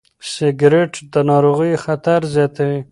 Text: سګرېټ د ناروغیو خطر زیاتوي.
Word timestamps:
سګرېټ 0.33 0.93
د 1.13 1.15
ناروغیو 1.29 1.81
خطر 1.85 2.19
زیاتوي. 2.33 2.79